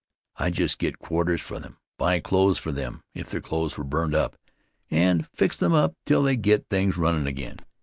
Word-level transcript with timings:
I 0.37 0.49
just 0.49 0.79
get 0.79 0.97
quarters 0.97 1.41
for 1.41 1.59
them, 1.59 1.77
buy 1.99 2.19
clothes 2.21 2.57
for 2.57 2.71
them 2.71 3.03
if 3.13 3.29
their 3.29 3.39
clothes 3.39 3.77
were 3.77 3.83
burned 3.83 4.15
up, 4.15 4.35
and 4.89 5.27
fix 5.35 5.55
them 5.57 5.73
up 5.73 5.93
till 6.07 6.23
they 6.23 6.35
get 6.37 6.65
things 6.71 6.97
runnin' 6.97 7.27
again. 7.27 7.59